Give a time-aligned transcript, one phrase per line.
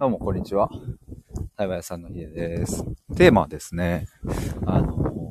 [0.00, 0.70] どうも、こんにちは。
[1.58, 2.86] 台湾屋さんのヒデです。
[3.16, 4.06] テーマはですね、
[4.64, 5.22] あの、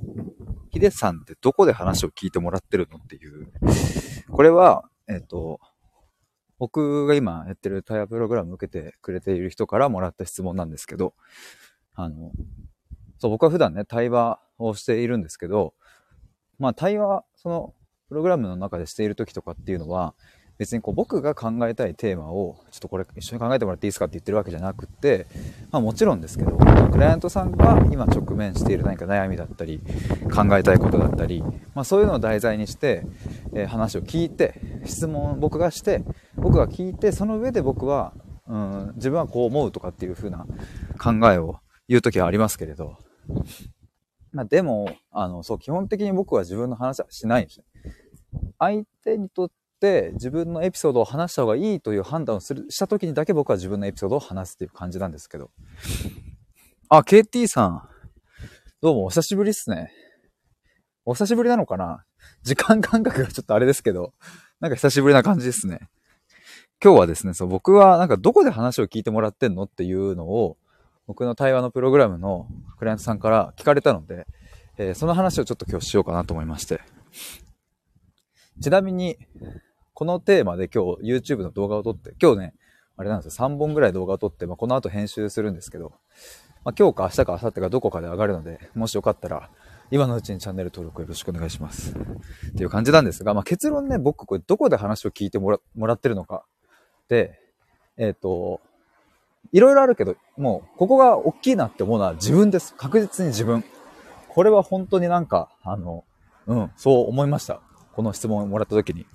[0.69, 3.51] ヒデさんってどこで話を聞いてもらってるのっていう。
[4.29, 5.59] これは、えっ、と、
[6.59, 11.15] 僕が今やってる対話プログラム受けてくれている人からもらった質問なんですけど、
[11.95, 12.31] あの、
[13.17, 15.73] そう、僕は普段ね、対話をしているんですけど、
[16.59, 17.73] まあ対話、その、
[18.07, 20.13] プログラムの中でしている時とかっていうのは、
[20.59, 25.25] 別にこう僕が考えたいテーマをちょっとこれ一緒に考えてもらっていいですかって言ってるわけじゃなくて、
[25.71, 26.51] まあもちろんですけど、
[26.91, 29.79] クライアントさんが今直面している何か悩みだったり、
[30.36, 31.41] 考えたいことだったり、
[31.73, 33.03] まあそういうのを題材にして、
[33.53, 36.03] えー話を聞いて、質問を僕がして、
[36.36, 38.14] 僕が聞いて、その上で僕は、
[38.45, 40.45] うん、自分はこう思うとかっていう風な
[40.98, 42.98] 考えを言う時はありますけれど、
[44.34, 47.66] まあでも、あの、そう、基本的に僕は自分の話はしないんですね。
[48.59, 55.52] 相手にとって自分のエピソードを話した方がいいという判断をする、した時にだけ僕は自分のエピソードを話すっていう感じなんですけど。
[56.90, 57.90] あ、KT さん。
[58.81, 59.92] どうもお久しぶりっすね。
[61.06, 62.03] お久しぶりなのかな？
[62.44, 64.14] 時間感覚がちょっとあれですけど、
[64.59, 65.90] なんか久しぶりな感じですね。
[66.84, 70.58] 今日はですね、そう、僕はなんかどこで話を聞いてもらってんのっていうのを、
[71.08, 74.28] 僕の対話のプログラムのクライアントさんから聞かれたので、
[74.78, 76.80] えーその話をちょっと今日しようかなと思いまして。
[78.62, 79.18] ちなみに、
[80.00, 82.53] このテーマで今日 YouTube の動画を撮って、今日ね、
[82.95, 85.91] あれなんですよ、3本ぐらい動画を撮って、まあ、この後編集するんですけど、
[86.64, 89.50] まあ、今日か明日か明後日かどこかで上がるので、もしよかったら、
[89.91, 91.91] 今のうちにチャンネル登録よろしくお願いします。
[91.91, 96.45] っていう感じなんですが、まあ、結論ね、僕これどこで話を聞いてもらもらってるのか。
[97.09, 97.38] で、
[97.97, 98.61] えっ、と、
[99.52, 102.73] いろいろあるけど、もう、ここが大きいなって思うのは自分です。
[102.73, 103.66] 確実に自分。
[104.30, 106.06] これは本当になんか、あの、
[106.47, 107.59] うん、そう思いました。
[107.91, 109.06] この質問をもらった時に。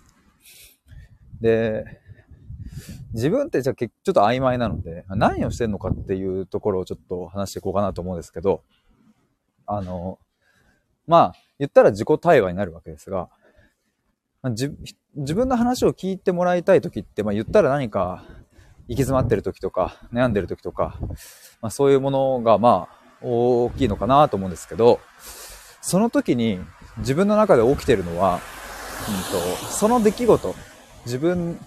[1.45, 1.85] で、
[3.13, 8.63] 自分ってじゃあちょっと曖昧なので、何をしてんのかっていうところをちょっと話していこうかなと思うんですけど、
[9.67, 10.19] あの、
[11.07, 13.29] まあ、言ったら自己対話になるわけですが、
[14.43, 18.25] 自分の話を聞いてもらいたい時って、まあ言ったら何か
[18.89, 20.99] 行き詰まってる時とか、悩んでる時とか、
[21.61, 25.01] まあそういうものがまあ大きいのかなと思うんですけど、
[25.83, 26.59] その時に
[26.99, 28.41] 自分の中で起きてるのは、
[29.09, 30.55] うんと、その出来事、
[31.05, 31.59] 自分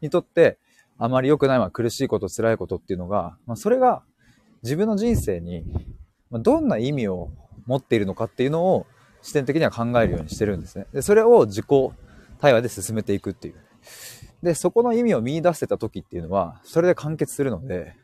[0.00, 0.58] にとって
[0.98, 4.02] あまり良くない、まあ、苦しいこと、辛いことっていうのが、まあ、それが
[4.62, 5.64] 自分の人生に
[6.30, 7.30] どんな意味を
[7.66, 8.86] 持っているのかっていうのを
[9.22, 10.86] 視点的には考えるようにしてるんですね。
[10.92, 11.66] で、それを自己
[12.38, 13.54] 対話で進めていくっていう。
[14.42, 17.96] で、そこの意味を見出せた時っていうのは、それで完結するので、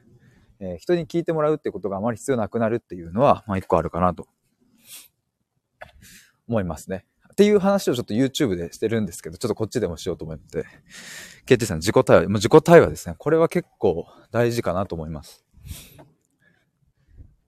[0.61, 4.27] えー人に聞いてもらうってことがあまり必要なくなるっていうのは、まあ一個あるかなと
[6.49, 7.05] 思いますね。
[7.39, 10.65] っていう話をちょっと YouTube でしてるんですけど、ちょっとこっちでもしようと思って。
[11.47, 13.15] KT さん、自己対話、もう自己対話ですね。
[13.17, 15.45] これは結構大事かなと思います。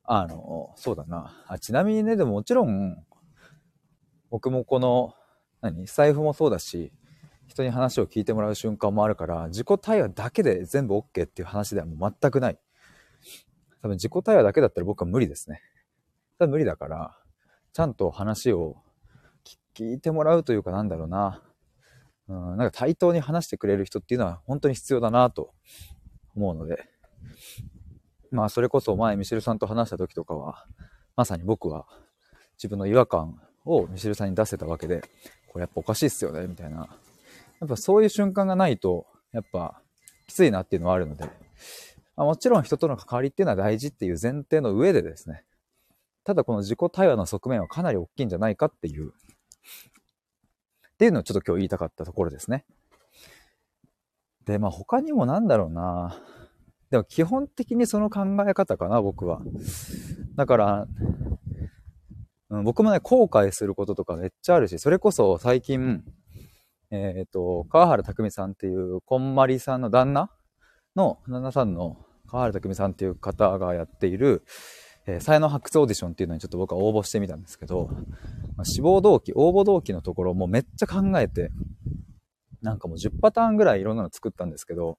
[0.04, 1.44] あの、そうだな。
[1.48, 3.04] あちなみにね、でももちろん、
[4.30, 5.12] 僕もこの、
[5.60, 6.92] 何財布もそうだし、
[7.48, 12.60] 人に話を聞いてもらう瞬間もあるから、自己対話だけで全部 OK っていう話ではもう全くない。
[13.82, 15.60] 多分自己対話だけだったら僕は無理ですね。
[16.38, 17.18] 多分無理だから、
[17.72, 18.76] ちゃんと話を
[19.74, 21.42] 聞いてもらうというかなんだろうな。
[22.28, 25.52] うん、なんか対等に話してくれる人っていうのは本当に必要だなと
[26.34, 26.88] 思うので。
[28.30, 30.66] まあそれこそ前ミシェルさんと話した時とかは、
[31.16, 31.86] まさに僕は
[32.56, 35.02] 自分の違和感をミシェルさんに出せたわけで、
[35.48, 36.88] これやっぱおかしいっすよね、みたいな。
[37.60, 39.82] やっぱそういう瞬間がないと、やっぱ
[40.26, 41.24] きついなっていうのはあるので、
[42.16, 45.44] まあ、もちろん人との関わりっていうのは大事っていう前提の上でですね、
[46.24, 49.12] ただこの自己対話の側面はかなり大きいんじゃないかっていう、
[49.60, 52.66] っていうのをちょっと今日言いたかったところですね。
[54.44, 56.20] で、まあ他にもなんだろうな。
[56.90, 59.40] でも基本的にその考え方かな、僕は。
[60.36, 60.86] だから、
[62.50, 66.02] うん、僕もね、後悔することとかめっちゃあるし、それこそ最近、
[66.90, 70.30] えっ、と、川原拓さんっていう、こんまりさんの旦那
[70.96, 74.42] の、旦那さんの川原拓さんっていう方がやっている、
[75.06, 77.88] えー才能発掘オーディションっていうのにちょっと僕は応募してみたんですけど、
[78.56, 81.50] まあ志望動機、応募動機のところもめっちゃ考えて、
[82.62, 84.98] なんかもう10パターンぐらいいろんなの作ったんですけど、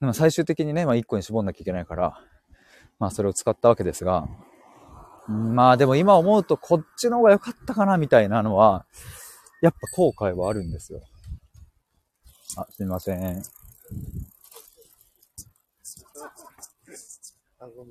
[0.00, 2.20] でも最終的にね、まあ1個に絞んなきゃいけないから、
[2.98, 4.28] まあそれを使ったわけですが、
[5.28, 8.86] まあでも今思うとこっちの方が良かったかなみたいなのは、
[9.62, 11.00] やっぱ後悔はあるんですよ。
[12.56, 13.42] あ、すみません。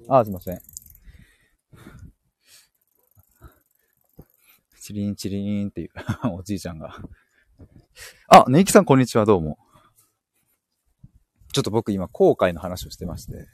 [0.10, 0.79] あ、すみません。
[4.90, 5.92] チリンチリンっていう
[6.34, 6.96] おじいちゃんが。
[8.28, 9.60] あ、ネイキさんこんにちは、どうも。
[11.54, 13.46] ちょっと僕今後悔の話をしてまして、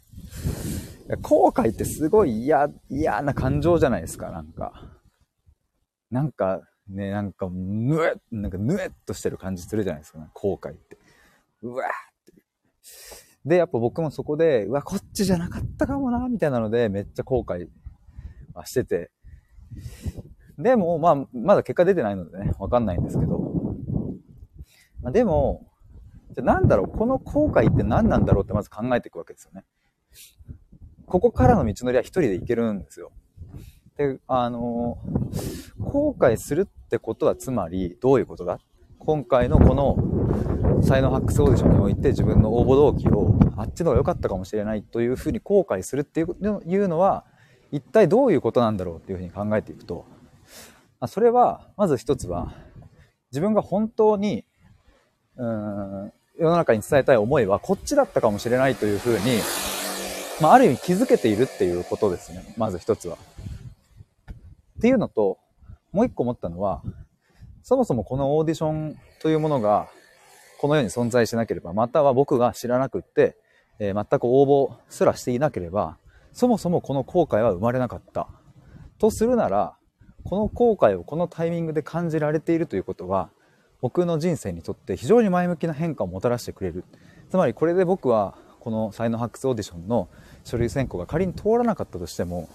[1.21, 5.01] 後悔ってすごい嫌、嫌な感情じゃないですか、なんか。
[6.09, 10.97] なんか、ね、なんか、ぬえなんかぬえっとしてる感じするじゃないですか、後悔って。
[11.63, 11.89] うわーっ
[12.33, 12.33] て。
[13.43, 17.67] で、やっぱ僕もそこで、うわ、こっちじゃなかったかもな、みたいなので、めっちゃ後悔
[18.53, 19.11] はしてて。
[20.57, 23.39] でも、まあ、まだ結果出てないのでね、わかんないんですけど。
[25.01, 25.67] まあ、でも、
[26.31, 29.63] じゃなんだろう、この後悔って何なんだろうってまず考えていくわけですよね。
[31.05, 33.11] ここからの道のりは一人で行けるんですよ。
[33.97, 34.97] で、あの
[35.79, 38.59] 後悔するってことはつまりどういうことだ？
[38.97, 47.23] 今回のこの才能発掘オーディションにおいて自分の応募動機をあっちの方が良かったかもしれないというふうに後悔するっていうのは
[47.71, 50.05] 一体どういうことなんだろうっていうふうに考えていくと
[50.99, 52.53] あそれはまず一つは
[53.31, 54.45] 自分が本当に
[55.37, 59.39] うん世の中に伝えたい思いはこっちだったかもしれないというふうに、
[60.41, 62.43] まあ、ある意味気づけているっていうことですね。
[62.57, 63.17] まず一つは。
[64.77, 65.37] っていうのと、
[65.93, 66.81] もう一個思ったのは、
[67.63, 69.87] そもそもこのオーディションというものが、
[70.59, 73.37] この世に存在しなければ、または僕が知らなくって、
[73.79, 75.97] えー、全く応募すらしていなければ、
[76.33, 78.27] そもそもこの後悔は生まれなかった。
[78.99, 79.77] とするなら、
[80.25, 83.29] この後悔をこのタイミングで感じられているということは、
[83.79, 86.83] 僕の人生にとって非常に前向きな変化をもたらしてくれる。
[87.29, 90.09] つまりこれで僕はこの才能発掘オーディションの
[90.43, 92.49] 書類選考が仮に通らなかったとしても、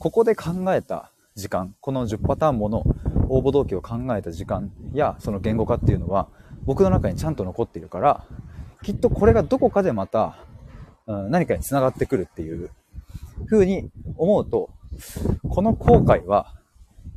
[0.00, 2.82] ここで考えた時間、この10パターンもの
[3.28, 6.28] 応募動機を考えた時間やその言語化っていうのは
[6.64, 8.24] 僕の中にちゃんと残っているから、
[8.82, 10.38] きっとこれがどこかでまた、
[11.06, 12.70] 何かに繋がってくるっていう
[13.48, 14.70] 風に思うと、
[15.48, 16.52] この後悔は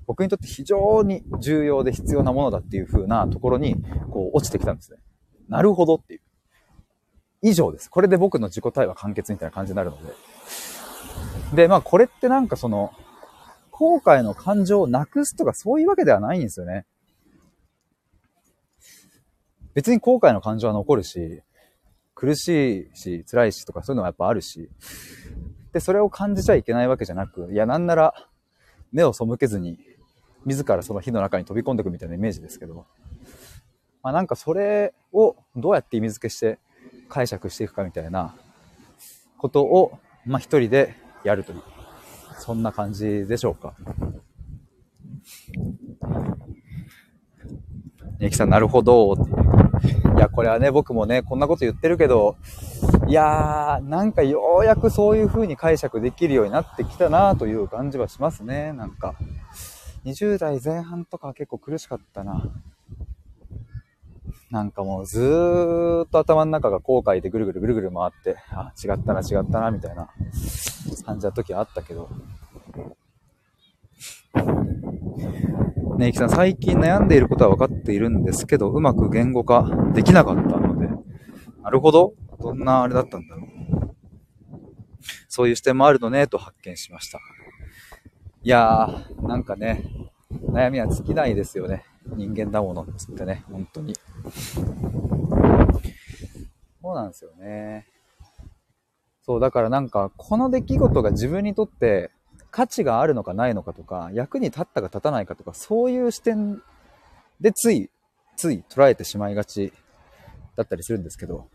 [0.10, 3.76] 僕にとって非常に重要で必要なものだっていう風なところに、
[4.10, 4.98] こう、落ちてきたんですね。
[5.48, 6.22] なるほどっていう。
[7.44, 7.92] 以上です。
[7.92, 10.12] これで僕の自己対話完結みたいな感じになるので。
[11.56, 12.92] で、まあこれってなんかその、
[13.70, 16.88] 後悔の感情をなくすとかそういうわけではないんですよね。
[19.76, 21.44] 別に後悔の感情は残るし、
[22.16, 24.72] 苦しいし、辛いしとかそういうのはやっぱあるし、
[25.72, 28.16] で、それを感じちゃいけないわけじゃなく、いや、なんなら
[28.92, 29.78] 目を背けずに
[30.46, 32.86] 自らその火の中に飛び込んでいくみたいなイメージですけど、
[34.02, 36.60] まあ、なんかそれをどうやって意味付けして
[37.10, 38.36] 解釈していくかみたいな
[39.38, 41.62] ことを、まあ、一人でやるという、
[42.40, 43.74] そんな感じでしょうか。
[48.20, 50.18] ねきさん、なるほど、っていう。
[50.18, 52.36] いや、これはね、僕もね、こんなこと言ってるけど、
[53.08, 59.16] いやー、なんかようやくそういう風に解釈できるようになってきたなという感じはしますね、なんか。
[60.06, 62.44] 20代前半とか結構苦しかったな。
[64.52, 70.10] なんかもうずーっと頭の中が後悔でぐるぐるぐるぐる回って、あ、違ったな、違ったな、みたいな
[71.06, 72.10] 感じた時はあったけど。
[75.98, 80.88] ねえ、きさん、最近悩んでいることは分かっているんですけど、うまく言語化できなかったので、
[81.62, 82.14] なるほど。
[82.40, 83.50] どんなあれだったんだろう。
[85.28, 87.20] そういう視点もあるのね、と発見しました。
[88.42, 89.84] いやー、なんかね、
[90.32, 91.84] 悩みは尽きないですよね。
[92.16, 93.94] 人間だものっつってね、本当に。
[96.82, 97.86] そうなんですよね。
[99.24, 102.12] そう、だからなんか、この出来事が自分にとって
[102.50, 106.62] 価値があるのかないのかとか、役に立ったか立たないかとか、そういう視点
[107.42, 107.90] でつい、
[108.38, 109.74] つい捉えてしまいがち
[110.56, 111.50] だったりするんですけど、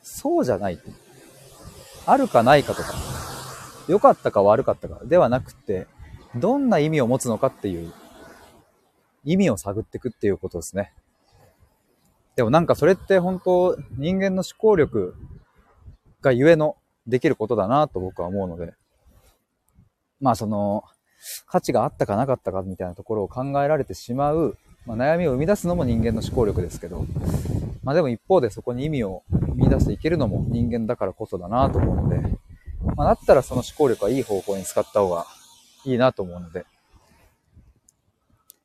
[0.00, 0.78] そうじゃない。
[2.06, 2.94] あるかないかとか、
[3.88, 5.86] 良かったか悪かったかではなくて、
[6.34, 7.92] どんな意味を持つのかっていう、
[9.24, 10.92] 意味を探っていくっていうことですね。
[12.36, 15.14] でもなんかそれって本当人間の思考力
[16.20, 16.76] がゆえの
[17.06, 18.74] できることだなと僕は思うので、
[20.20, 20.84] まあその、
[21.46, 27.06] 価値があったかなかったかみたいなところを考えられてしまう、まあ、悩みを生み出すのも人間の思考力ですけど、
[27.82, 29.22] まあでも一方でそこに意味を
[29.54, 32.36] 見出していけるのも人間だからこそだなと思うので、
[32.96, 35.26] まあ、だったらその思考力はいい方向に使った方が
[35.84, 36.64] いいなと思うので、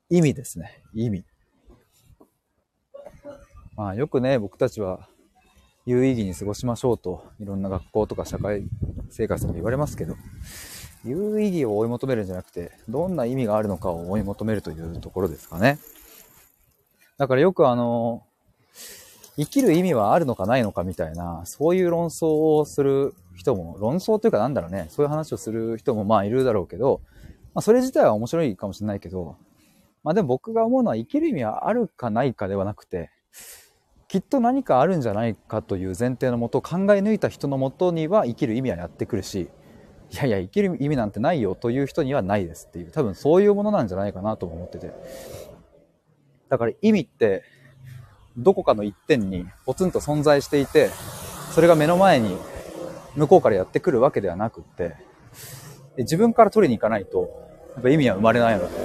[0.09, 0.81] 意味ですね。
[0.93, 1.25] 意味。
[3.75, 5.07] まあよくね、僕たちは
[5.85, 8.63] 有意義に過ごしましょうと、いろんな学校とか社会
[9.09, 10.15] 生活で言われますけど、
[11.03, 15.77] 有意義を追い求めるんじゃなくて、どんな意味があるのかを追い求めるというところですかね。
[17.17, 18.23] だからよくあの、
[19.37, 27.01] 生きる意味はあるのかないのかみたいな、そういう論争をする人も、論争というかなんだろうね、そういう話をする人もまあいるだろうけど、
[27.53, 29.37] まあそれ自体は面白いかもしれないけど、
[30.03, 33.09] まあでも僕が思うのは生きる意味はあるかないかではなくて、
[34.11, 39.49] きっと何かあるんじゃないかという前提のもと考え抜いた人のもとには生きる意味はやってくるし
[40.11, 44.91] いやいや生きる意味なんてないよという人にはないですっていう多分そういうものなんじゃないかなとも思ってて。
[46.49, 47.43] だから意味って
[48.37, 50.89] どこかの一点にポツンと存在していて
[51.53, 52.37] それが目の前に
[53.15, 54.95] 向こうからやってくるわけではなくって
[55.97, 57.29] 自分から取りに行かないと
[57.75, 58.75] やっぱ意味は生まれないので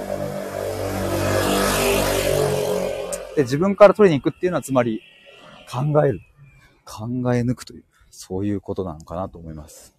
[3.37, 5.01] で自分から取りに行くっていうのはつまり
[5.71, 6.21] 考える。
[6.87, 9.93] 考え抜くというそういうことなのかなと思います。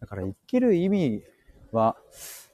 [0.00, 1.22] だから生きる意味
[1.70, 1.96] は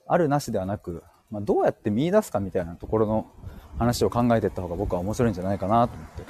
[0.07, 3.33] あるなしではなく、まあ、どうやって見出すかみたいなところの
[3.81, 6.23] 話を考えていった方が僕は面白いんじゃないかなと思って。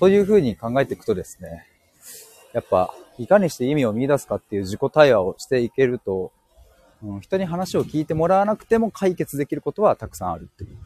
[0.00, 1.66] というふうに考えていくとですね、
[2.54, 6.32] やっぱ、いかにして意味を見出すかっていう自己対話をしていけると、
[7.20, 10.78] 人に話を聞いてもらわなくても解決できることはたくさんあるっていう、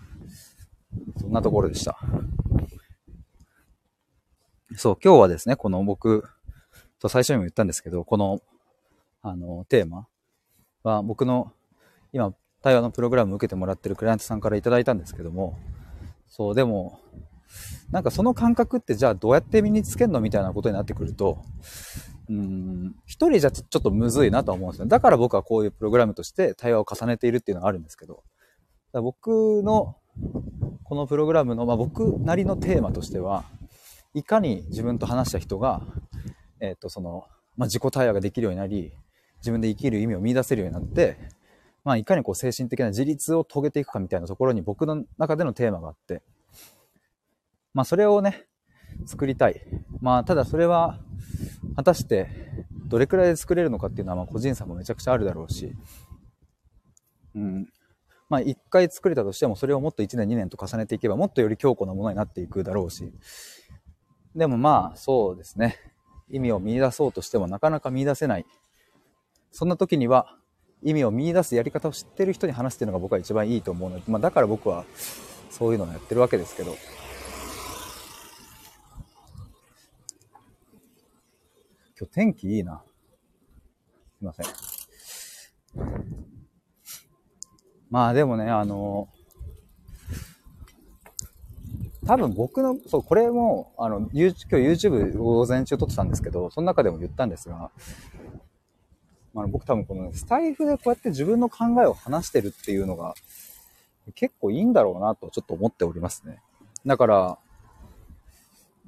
[1.20, 1.96] そんなところでした。
[4.76, 6.28] そう、今日はですね、この僕
[6.98, 8.40] と最初にも言ったんですけど、この、
[9.22, 10.08] あの、テーマ
[10.82, 11.52] は僕の
[12.12, 15.58] 今、対話のプログラムを受けてもらってるクライアントさんからいただいたんですけども、
[16.28, 17.00] そう、でも、
[17.90, 21.42] なんかその感覚ってじゃあどうやって身につけるのみたいなことになってくると、
[22.28, 24.86] うん、一人じゃちょっとむずいなとは思うんですよ。
[24.86, 28.24] だから僕はこういうプログラムとして対話を重ねているっていうのがあるんですけど、
[28.92, 29.96] 僕の
[30.84, 33.44] このプログラムの、まあ、僕なりのテーマとしては、
[34.14, 35.82] いかに自分と話した人が、
[36.60, 37.24] えっ、ー、と、その、
[37.56, 38.92] まあ、自己対話ができるようになり、
[39.38, 41.18] 自分で生きる意味を見出せるようになって、
[41.86, 46.20] まあ、いかにこう精神的な自立を遂げていくかみたいなところに僕の中でのテーマがあって、
[47.74, 48.48] まあ、それをね、
[49.04, 49.62] 作りたい。
[50.00, 50.98] まあ、ただそれは、
[51.76, 52.28] 果たして、
[52.88, 55.76] どれくらいで作れるのかっていうのは、まあ、個人差もめちゃくちゃあるだろうし、
[57.36, 57.68] うん。
[58.28, 63.12] まあ、一回作れたとしても、それをもっと1年、2年と重ねていけば、もっとより強固なものになっていくだろうし、
[64.34, 65.76] でもまあ、そうですね。
[66.30, 68.46] 意味を見出そうとしてもなかなか見出せない。
[69.52, 70.36] そんな時には、
[70.82, 74.84] 意味を見出すやり方を知ってる人に話すっていうのが僕は一番いいと思うので、まあ、だから僕は
[75.50, 76.76] そういうのをやってるわけですけど。
[81.98, 82.82] 今日天気いいな。
[84.18, 84.46] すいません。
[87.88, 89.08] まあでもね、あの
[92.06, 97.72] 多分僕の、そう、これも、あの、今日 YouTube 午前中撮ってたんですけど、その中でも言ったんですが、
[99.36, 103.14] まあ、僕多分このスタイフでこうやって自分の考えを話してるっていうのが
[104.14, 106.40] 結構いいんだろうなとちょっと思っておりますね。
[106.86, 107.38] だから、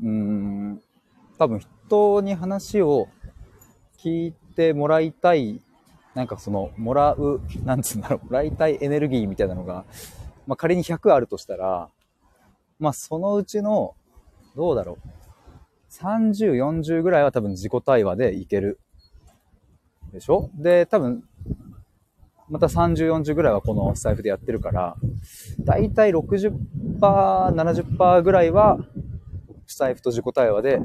[0.03, 0.83] うーん、
[1.39, 3.09] 多分人に話を
[3.99, 5.61] 聞いてもらいたい、
[6.15, 9.85] なんかその、もらう、なんつうんだろう、もらいたいエネルギーみたいなのが、
[10.47, 11.91] まあ仮に100あるとしたら、
[12.79, 13.95] まあ、そのうちの、
[14.57, 15.09] どうだろう。
[15.91, 18.79] 30、40ぐらいは多分自己対話でいける。
[20.13, 20.51] でしょ？
[20.55, 21.25] で、多分、
[22.49, 24.97] また30、40ぐらいはこの財布でやってるから、
[25.61, 26.53] だいたい60%、
[26.99, 28.79] 70%ぐらいは、
[29.67, 30.81] スタイフと自己対話で、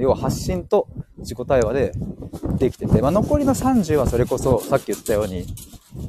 [0.00, 0.88] 要は発信と
[1.18, 1.92] 自己対話で
[2.56, 5.44] できてて、まあ、残りの30はそれこそさっき言ったように、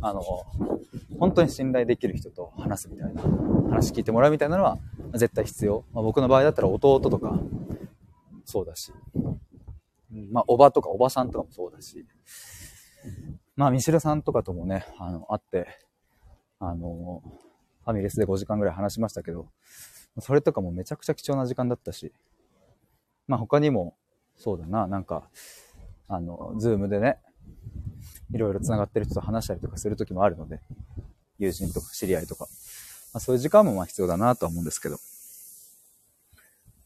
[0.01, 0.22] あの、
[1.20, 3.22] 本当に信頼できる人と話すみたいな、
[3.70, 4.79] 話聞いてもらうみたいなのは
[5.15, 5.84] 絶対必要。
[5.91, 7.38] まあ、僕の場合だったら弟とか、
[8.46, 8.93] そうだし、
[10.32, 12.05] まあ、おばとかおばさんとかもそうだし、
[13.55, 15.67] まあ、ミシルさんとかともね、あの、会って、
[16.60, 17.22] あの、
[17.83, 19.48] ファミレスで5時間ぐらい話しましたけど、
[20.19, 22.12] それとかもめちゃくちゃ貴重な時間だったし、
[23.27, 23.95] まあ他にも、
[24.36, 25.29] そうだな、なんか、
[26.07, 27.17] あの、ズームでね、
[28.33, 30.60] いろいろ繋がってる人と話したりとかする時もあるので、
[31.38, 32.48] 友人とか知り合いとか、
[33.13, 34.98] まあ、そういう時間もまあ必要だなとは思うんですけど。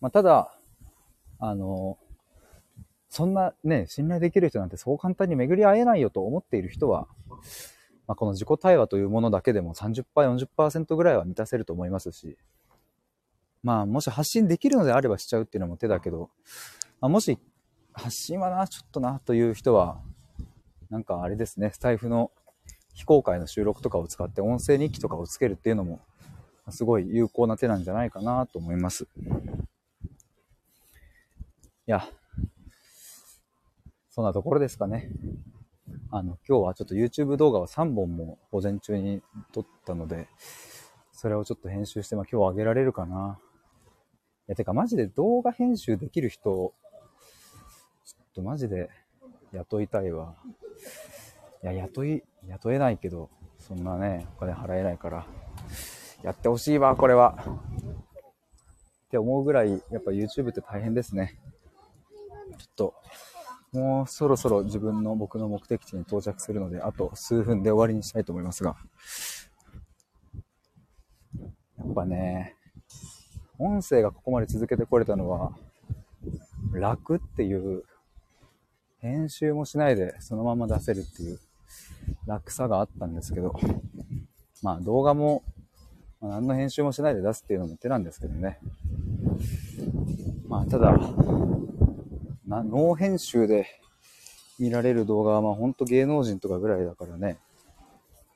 [0.02, 0.54] まあ、ただ、
[1.40, 1.98] あの、
[3.10, 7.08] そんなね、信頼できる人なんてそう簡単に巡り会えないよと思っている人は、
[8.08, 12.38] まあ、この自己対話というものだけでも30%、40%ぐらいは満たせると思いますし、
[13.64, 16.30] まあ、もし発信できるのであればしちゃうっていうのも手だけど、
[17.02, 17.38] まあ、もし
[17.94, 20.00] 発信はな、ちょっとな、という人は、
[20.90, 22.32] なんかあれですね、スタイフの
[22.94, 26.00] 非公開の収録とかを使って音声日記とかをつけるっていうのも、
[26.70, 29.08] すごい有効な手なんじゃないかなと思います。
[31.88, 32.08] いや、
[34.18, 35.12] そんなところですかね。
[36.10, 39.22] あの、今日はちょっと YouTube 動画を3本も午前中に
[39.54, 40.28] 撮ったので、
[41.12, 43.38] それをちょっと編集して、まあ今日上げられるかな。
[43.38, 46.74] いや、てかマジで動画編集できる人、ちょ
[48.24, 48.90] っとマジで
[49.52, 50.34] 雇いたいわ。
[51.62, 55.28] いや、雇い、雇えないけど、そんなね、お金払えないから、
[56.24, 57.38] やってほしいわ、これは。
[59.06, 61.40] って思うぐらい、やっぱ YouTube って大変ですね。
[62.58, 62.96] ちょっと、
[63.74, 68.76] もうそろそろ自分の僕の目的地に到着するので、あと数分で終わりにしたいと思いますが。
[71.78, 72.56] やっぱね、
[73.60, 75.52] 音声がここまで続けてこれたのは、
[76.74, 77.84] 楽っていう、
[79.00, 81.40] 編集もしないでそのまま出せるっていう
[82.26, 83.54] 楽さがあったんですけど、
[84.64, 85.44] まあ動画も、
[86.20, 88.60] まあ、何の編集もしないで出すっていうのも手なんですけどね。
[90.48, 90.98] まあただ、
[92.48, 93.68] なノー編集で
[94.58, 97.38] 見られる動画はまあほんと芸能人とかぐらいだからね、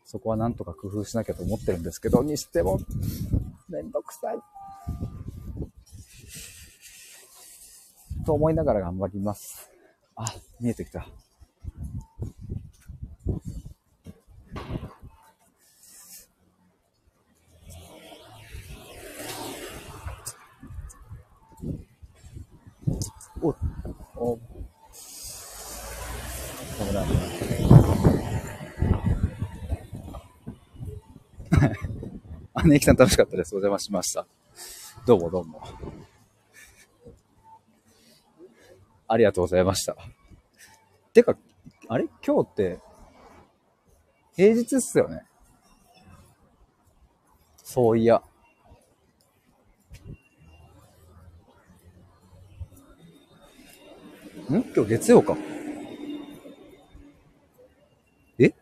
[0.03, 2.79] そこはなんとか工夫しなきゃと思ってるんですけど、にしても、
[3.69, 4.37] めんどくさい。
[8.25, 9.71] と思いながら頑張ります。
[10.17, 10.25] あ、
[10.59, 11.07] 見えてきた。
[32.63, 33.55] あ、ねきさん楽しかったです。
[33.55, 34.27] お邪魔しました。
[35.07, 35.63] どうもどうも。
[39.07, 39.97] ありがとうございました。
[41.11, 41.35] てか、
[41.87, 42.05] あれ？
[42.23, 42.79] 今日って、
[44.35, 45.25] 平日っすよね。
[47.63, 48.21] そういや。
[54.51, 54.53] ん？
[54.53, 55.35] 今日月曜か。
[58.37, 58.53] え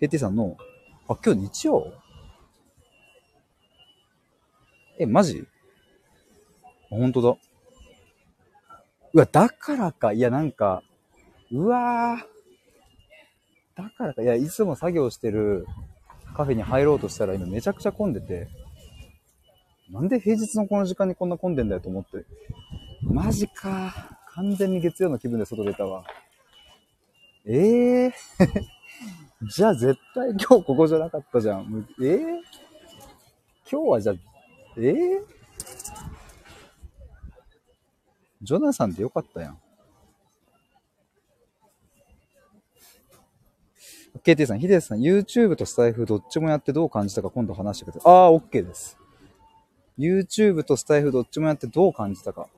[0.00, 0.56] ?KT さんの、
[1.06, 1.92] あ、今日日曜？
[4.98, 5.46] え、マジ？
[6.64, 7.36] あ、ほんとだ。
[9.12, 10.12] うわ、だからか。
[10.12, 10.82] いや、なんか、
[11.50, 13.82] うわー。
[13.82, 14.22] だからか。
[14.22, 15.66] いや、いつも作業してる
[16.34, 18.48] カフェに入ろうとしたら今めちゃくちゃ混んでて、
[19.90, 22.24] なんで平日のこの時間にこんな混んでんだよと思って。
[23.02, 24.18] マジか。
[24.34, 26.04] 完全に月曜の気分で外出たわ。
[27.46, 28.12] ええー、
[29.48, 31.88] じゃあ絶対今日ここじゃなかったじゃん。
[32.02, 32.20] ええー、
[33.70, 34.16] 今日はじゃあ、
[34.78, 35.36] ええー？
[38.42, 39.58] ジョナサンでよかったやん。
[44.24, 48.12] KT さん、ヒデさん、YouTube とスタイフどっちもやってどう感じたか今度話してください。
[48.12, 48.98] ああ、OK です。
[49.98, 52.48] YouTube とスタイフどっちもやってどう感じたか。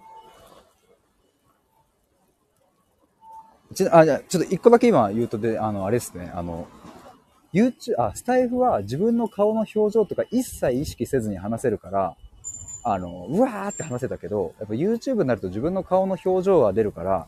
[3.75, 6.67] ちあ、じゃちょっと一個だけ今言うとで、あの、あれですね、あの、
[7.53, 12.17] YouTube、あ、スタイフは自分の顔の表情とか一切意識せずに話せるから、
[12.85, 17.27] あの、うわーって話せたけど、やっぱ YouTube になると自分の顔の表情が出るから、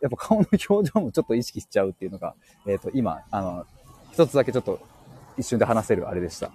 [0.00, 2.34] やっぱ顔の表情もちょっと意識しちゃうっていうのが、
[2.66, 3.66] えっ、ー、と、今、あの、
[4.12, 4.80] 一つだけちょっと
[5.36, 6.52] 一瞬で話せるあれでした。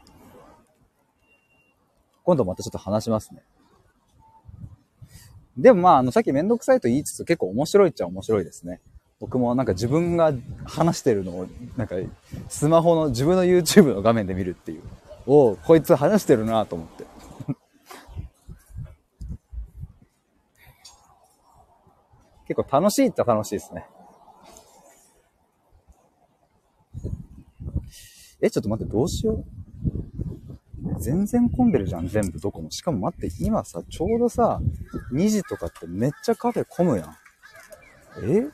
[2.24, 3.42] 今度またちょっと話しますね。
[5.58, 8.82] でもまあ、あの、さっきめんどくさいと言いつつ結構面白いっちゃ面白いですね。
[9.20, 10.32] 僕もなんか自分が
[10.66, 11.96] 話してるのを、なんか
[12.50, 14.82] スマホの自分の YouTube の画面で見るっていう。
[15.26, 17.06] おこいつ話してるなと思って。
[22.48, 23.88] 結構楽しいっちゃ楽しいですね。
[28.40, 29.46] え、ちょっと待って、どうしよう。
[31.00, 32.72] 全然混んでるじゃん、全部どこも。
[32.72, 34.62] しかも待って、今さ、ちょうどさ、
[35.12, 37.16] 2時とかってめっちゃカフェ混むやん。
[38.24, 38.48] え？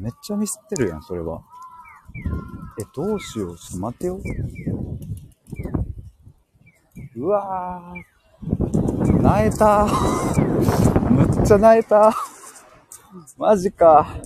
[0.00, 1.42] めっちゃミスってるやん、それは。
[2.80, 3.58] え、どうしよう。
[3.58, 4.20] ちょっと待てよ。
[7.16, 9.22] うわー。
[9.22, 9.86] 泣えた
[11.10, 12.14] むっちゃ泣いた。
[13.36, 14.16] マジか。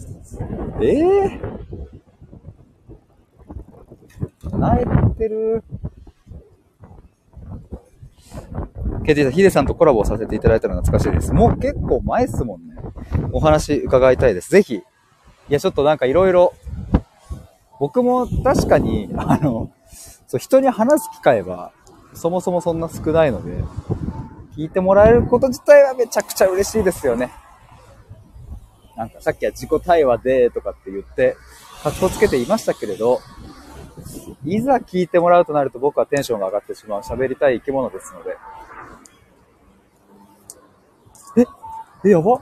[0.81, 5.65] ええー、泣いてる。
[9.05, 11.33] ケティさん、ヒデさんとコラボさせていただいたの懐かしいです。
[11.33, 12.77] もう結構前っすもんね。
[13.33, 14.51] お話伺いたいです。
[14.51, 14.83] ぜひ。
[15.49, 16.55] いや、ちょっとなんかいろいろ、
[17.79, 19.71] 僕も確かに、あの、
[20.27, 21.73] そう、人に話す機会は、
[22.15, 23.63] そもそもそんな少ないので、
[24.57, 27.33] 聞いてもらえること自体はめちゃくちゃ嬉しいですよね。
[28.97, 31.37] なんかさっきは自己対話でとかって言って、
[31.83, 33.21] 格好つけていましたけれど、
[34.45, 38.37] いざ聞いてもらうとなると僕はテンションが上がってしまう喋りたい生き物ですので。
[41.37, 42.41] ええ、やば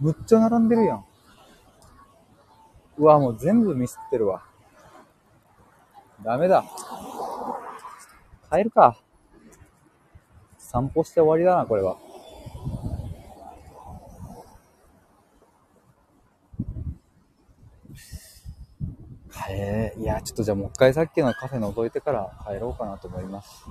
[0.00, 1.04] むっちゃ並んでるやん。
[2.98, 4.42] うわ、もう全部ミスってるわ。
[6.24, 6.64] ダメだ。
[8.50, 8.98] 帰るか。
[10.58, 11.96] 散歩して終わりだな、これは。
[19.48, 23.64] へえ、いやや、ちょっとじゃあもう一回さっきのカフェ覗いてから帰ろうかなと思います。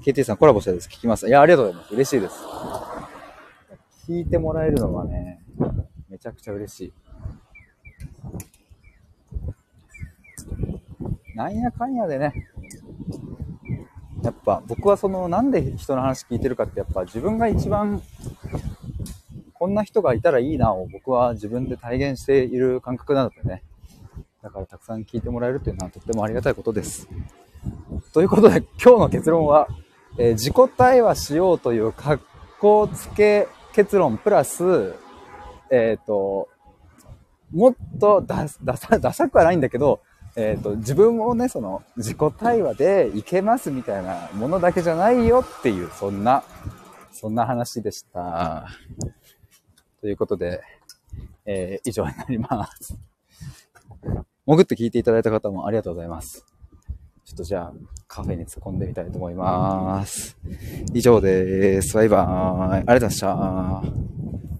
[0.00, 0.88] KT さんコラボしたいです。
[0.88, 1.28] 聞きます。
[1.28, 1.94] いや、ありがとうございます。
[1.94, 2.34] 嬉しいです。
[4.08, 5.44] 聞いてもらえるのはね、
[6.12, 6.92] めちゃくちゃ嬉しい。
[11.34, 12.34] なんやかんやでね、
[14.22, 18.02] やっぱ僕はそのなんで人の話聞いてるかってやっぱ自分が一番
[19.54, 23.62] こんな人がいたらいいなを僕は自分で体現している感覚なのでね。
[24.42, 27.08] だからたくさん聞いてもらえるっていうのはとってもありがたいことです。
[28.12, 29.66] ということで今日の結論は、
[30.18, 32.22] えー、自己対話しようという格
[32.60, 34.94] 好つけ結論プラス、
[35.72, 36.48] えっ、ー、と、
[37.50, 40.00] もっとダサ、ダサくはないんだけど、
[40.36, 46.44] えっ、ー、と、自分もね、その、自己対話でいけますみたいなものだけじゃないよっていう、そんな、
[47.10, 48.68] そんな話でした。
[50.02, 50.62] ということで、
[51.46, 52.98] えー、以上になります。
[54.46, 56.44] 潜って聞いていただいた方もありがとうございます。
[57.24, 57.72] ちょっとじゃあ、
[58.08, 60.36] カフェに突っ込んでみたいと思います。
[60.92, 61.94] 以上です。
[61.94, 62.84] バイバーイ。
[62.86, 64.51] ありがとうございました。